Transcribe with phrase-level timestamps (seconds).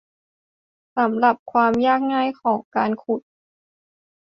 [0.97, 3.21] สำหรับความยากง่ายของการขุด